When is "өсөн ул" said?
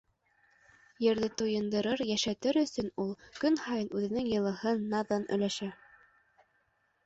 2.63-3.13